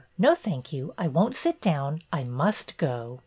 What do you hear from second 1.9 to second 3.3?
I must go."